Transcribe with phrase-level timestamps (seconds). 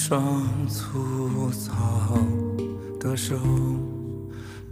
[0.00, 2.16] 一双粗糙
[2.98, 3.36] 的手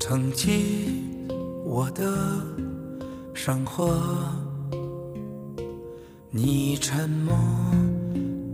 [0.00, 1.04] 撑起
[1.66, 2.02] 我的
[3.34, 3.94] 生活，
[6.30, 7.36] 你沉默，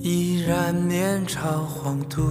[0.00, 2.24] 依然面朝黄土，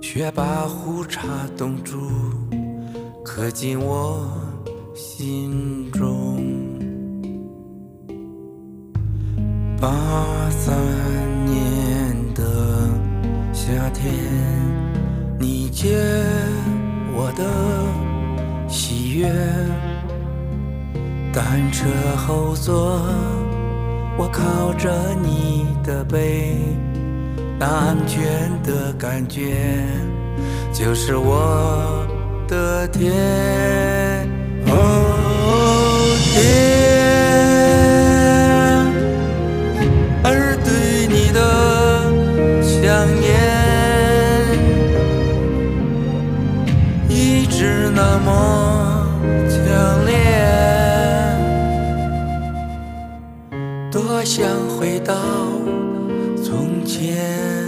[0.00, 1.22] 却把胡茬
[1.56, 2.00] 冻住，
[3.24, 4.26] 刻进我
[4.96, 6.42] 心中。
[9.80, 10.76] 八三
[13.92, 14.12] 天，
[15.38, 15.96] 你借
[17.14, 17.44] 我的
[18.68, 19.28] 喜悦，
[21.32, 23.00] 单车后座，
[24.16, 24.90] 我靠着
[25.22, 26.56] 你的背，
[27.58, 29.84] 那安全的感觉
[30.72, 32.06] 就是我
[32.48, 33.12] 的天。
[34.66, 34.70] 哦，
[36.32, 36.42] 天。
[40.24, 41.40] 而对你的
[42.62, 42.80] 想
[43.20, 43.31] 念
[54.34, 55.14] 想回到
[56.42, 57.61] 从前。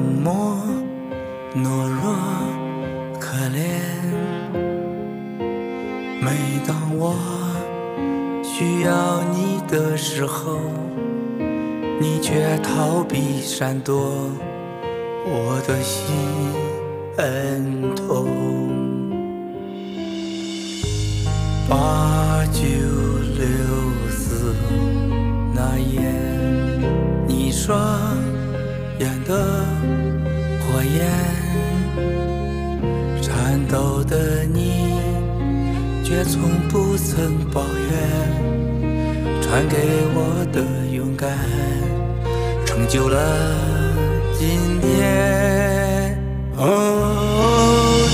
[0.00, 0.56] 冷漠、
[1.54, 2.14] 懦弱、
[3.20, 3.60] 可怜。
[6.22, 6.30] 每
[6.66, 7.14] 当我
[8.42, 10.58] 需要你的时候，
[12.00, 14.30] 你却逃避闪躲，
[15.26, 16.16] 我的心
[17.18, 18.26] 很痛。
[21.68, 22.62] 八九
[23.36, 23.44] 六
[24.08, 24.54] 四
[25.54, 26.00] 那夜，
[27.28, 27.78] 你双
[28.98, 29.59] 眼的。
[36.24, 39.76] 从不曾抱怨，传给
[40.14, 40.60] 我的
[40.92, 41.28] 勇敢，
[42.66, 43.18] 成就了
[44.38, 46.16] 今天。
[46.56, 48.06] 哦，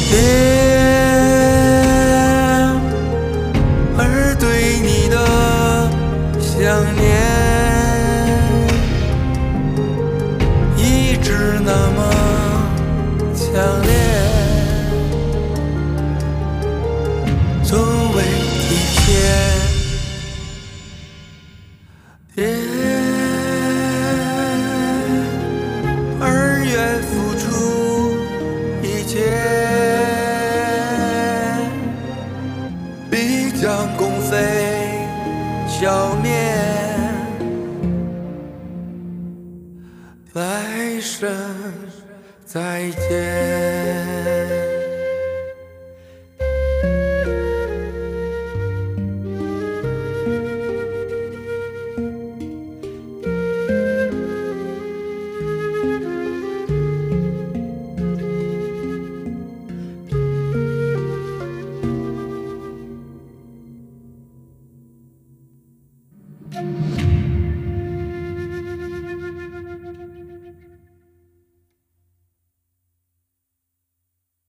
[6.96, 7.16] 天。
[35.78, 36.32] 消灭，
[40.32, 41.28] 来生
[42.47, 43.85] 再见。